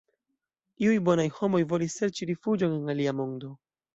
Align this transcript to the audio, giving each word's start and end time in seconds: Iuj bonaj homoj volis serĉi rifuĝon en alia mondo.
Iuj 0.85 0.95
bonaj 1.09 1.25
homoj 1.35 1.61
volis 1.75 1.99
serĉi 2.01 2.29
rifuĝon 2.31 2.75
en 2.79 2.93
alia 2.97 3.17
mondo. 3.21 3.53